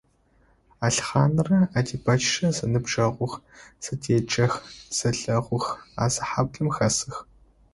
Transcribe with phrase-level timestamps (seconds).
[0.87, 3.33] Алхъанрэ Адибэчрэ зэныбджэгъух,
[3.83, 4.53] зэдеджэх,
[4.95, 5.65] зэлэгъух,
[6.03, 7.15] а зы хьаблэм хэсых.